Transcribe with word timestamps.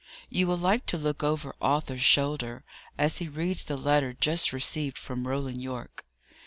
You 0.31 0.47
will 0.47 0.57
like 0.57 0.87
to 0.87 0.97
look 0.97 1.21
over 1.23 1.53
Arthur's 1.61 2.01
shoulder, 2.01 2.63
as 2.97 3.19
he 3.19 3.27
reads 3.27 3.63
the 3.65 3.77
letter 3.77 4.13
just 4.13 4.51
received 4.51 4.97
from 4.97 5.27
Roland 5.27 5.61
Yorke. 5.61 6.05